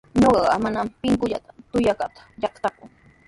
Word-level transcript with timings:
Ñuqa 0.19 0.55
manami 0.63 0.91
pinkulluta 1.01 1.49
tukayta 1.71 2.05
yatraaku. 2.41 2.83